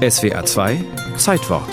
[0.00, 0.82] SWA 2
[1.18, 1.68] Zeitwort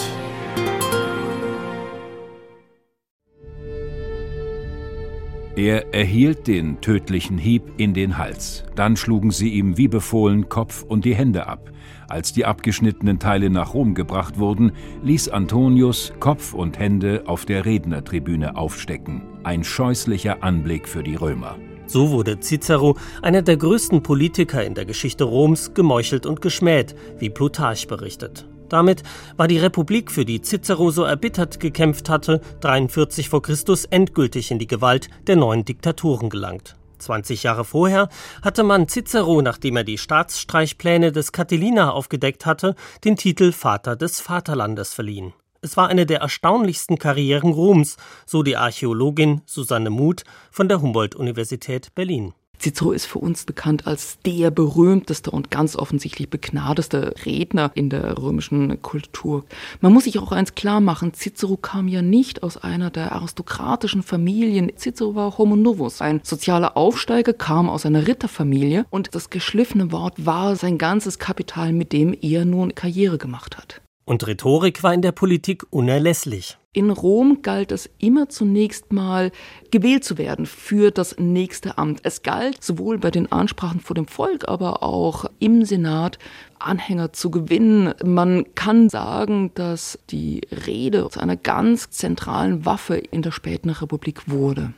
[5.56, 8.66] Er erhielt den tödlichen Hieb in den Hals.
[8.76, 11.72] Dann schlugen sie ihm wie befohlen Kopf und die Hände ab.
[12.10, 14.74] Als die abgeschnittenen Teile nach Rom gebracht wurden,
[15.04, 19.22] ließ Antonius Kopf und Hände auf der Rednertribüne aufstecken.
[19.46, 21.56] Ein scheußlicher Anblick für die Römer.
[21.88, 27.30] So wurde Cicero, einer der größten Politiker in der Geschichte Roms, gemeuchelt und geschmäht, wie
[27.30, 28.46] Plutarch berichtet.
[28.70, 29.04] Damit
[29.38, 33.40] war die Republik, für die Cicero so erbittert gekämpft hatte, 43 v.
[33.40, 33.56] Chr.
[33.90, 36.76] endgültig in die Gewalt der neuen Diktaturen gelangt.
[37.00, 38.10] 20 Jahre vorher
[38.42, 44.20] hatte man Cicero, nachdem er die Staatsstreichpläne des Catilina aufgedeckt hatte, den Titel Vater des
[44.20, 45.34] Vaterlandes verliehen.
[45.68, 51.94] Es war eine der erstaunlichsten Karrieren Roms, so die Archäologin Susanne Muth von der Humboldt-Universität
[51.94, 52.34] Berlin.
[52.58, 58.18] Cicero ist für uns bekannt als der berühmteste und ganz offensichtlich begnadeste Redner in der
[58.18, 59.44] römischen Kultur.
[59.82, 64.04] Man muss sich auch eins klar machen, Cicero kam ja nicht aus einer der aristokratischen
[64.04, 64.72] Familien.
[64.78, 70.26] Cicero war Homo novus, ein sozialer Aufsteiger, kam aus einer Ritterfamilie und das geschliffene Wort
[70.26, 73.82] war sein ganzes Kapital, mit dem er nun Karriere gemacht hat.
[74.08, 76.58] Und Rhetorik war in der Politik unerlässlich.
[76.72, 79.34] In Rom galt es immer zunächst mal,
[79.70, 82.00] gewählt zu werden für das nächste Amt.
[82.04, 86.20] Es galt sowohl bei den Ansprachen vor dem Volk, aber auch im Senat
[86.58, 87.96] Anhänger zu gewinnen.
[88.02, 94.30] Man kann sagen, dass die Rede zu einer ganz zentralen Waffe in der späten Republik
[94.30, 94.72] wurde.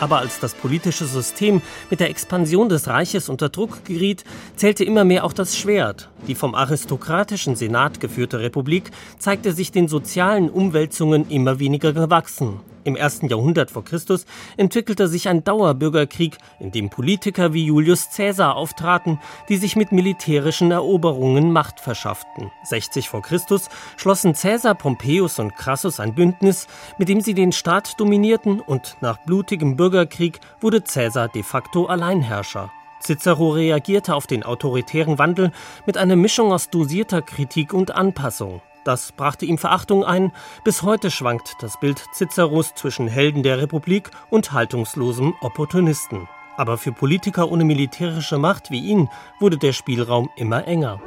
[0.00, 4.24] Aber als das politische System mit der Expansion des Reiches unter Druck geriet,
[4.56, 6.10] zählte immer mehr auch das Schwert.
[6.26, 12.60] Die vom aristokratischen Senat geführte Republik zeigte sich den sozialen Umwälzungen immer weniger gewachsen.
[12.84, 14.26] Im ersten Jahrhundert vor Christus
[14.58, 19.18] entwickelte sich ein Dauerbürgerkrieg, in dem Politiker wie Julius Caesar auftraten,
[19.48, 22.50] die sich mit militärischen Eroberungen Macht verschafften.
[22.64, 26.66] 60 vor Christus schlossen Caesar, Pompeius und Crassus ein Bündnis,
[26.98, 32.70] mit dem sie den Staat dominierten und nach blutigem Bürgerkrieg wurde Caesar de facto Alleinherrscher.
[33.00, 35.52] Cicero reagierte auf den autoritären Wandel
[35.86, 38.62] mit einer Mischung aus dosierter Kritik und Anpassung.
[38.84, 40.32] Das brachte ihm Verachtung ein.
[40.62, 46.28] Bis heute schwankt das Bild Ciceros zwischen Helden der Republik und haltungslosem Opportunisten.
[46.56, 49.08] Aber für Politiker ohne militärische Macht wie ihn
[49.40, 51.00] wurde der Spielraum immer enger.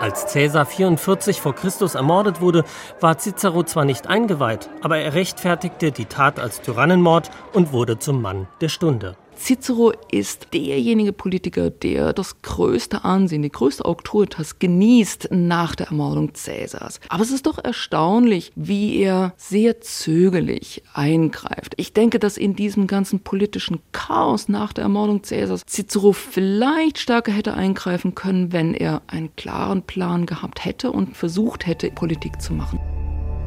[0.00, 2.64] Als Caesar 44 vor Christus ermordet wurde,
[3.00, 8.20] war Cicero zwar nicht eingeweiht, aber er rechtfertigte die Tat als Tyrannenmord und wurde zum
[8.20, 9.16] Mann der Stunde.
[9.36, 16.34] Cicero ist derjenige Politiker, der das größte Ansehen, die größte Autoritas genießt nach der Ermordung
[16.34, 17.00] Cäsars.
[17.08, 21.74] Aber es ist doch erstaunlich, wie er sehr zögerlich eingreift.
[21.76, 27.32] Ich denke, dass in diesem ganzen politischen Chaos nach der Ermordung Cäsars Cicero vielleicht stärker
[27.32, 32.52] hätte eingreifen können, wenn er einen klaren Plan gehabt hätte und versucht hätte, Politik zu
[32.52, 32.80] machen.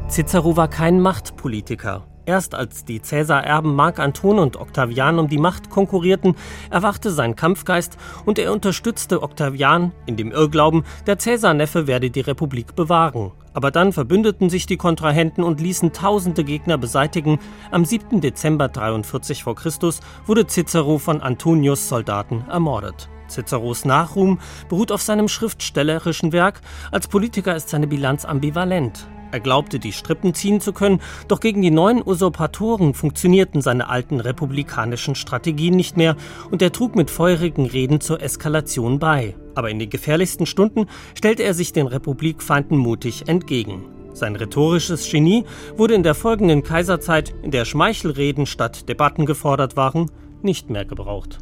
[0.08, 2.06] Cicero war kein Machtpolitiker.
[2.28, 6.36] Erst als die Cäsar-Erben Mark Anton und Octavian um die Macht konkurrierten,
[6.68, 7.96] erwachte sein Kampfgeist
[8.26, 13.32] und er unterstützte Octavian in dem Irrglauben, der Cäsar-Neffe werde die Republik bewahren.
[13.54, 17.38] Aber dann verbündeten sich die Kontrahenten und ließen tausende Gegner beseitigen.
[17.70, 18.20] Am 7.
[18.20, 19.54] Dezember 43 v.
[19.54, 19.72] Chr.
[20.26, 23.08] wurde Cicero von Antonius Soldaten ermordet.
[23.30, 26.60] Ciceros Nachruhm beruht auf seinem schriftstellerischen Werk.
[26.90, 29.08] Als Politiker ist seine Bilanz ambivalent.
[29.30, 34.20] Er glaubte, die Strippen ziehen zu können, doch gegen die neuen Usurpatoren funktionierten seine alten
[34.20, 36.16] republikanischen Strategien nicht mehr
[36.50, 39.36] und er trug mit feurigen Reden zur Eskalation bei.
[39.54, 43.84] Aber in den gefährlichsten Stunden stellte er sich den Republikfeinden mutig entgegen.
[44.14, 45.44] Sein rhetorisches Genie
[45.76, 50.10] wurde in der folgenden Kaiserzeit, in der Schmeichelreden statt Debatten gefordert waren,
[50.42, 51.38] nicht mehr gebraucht.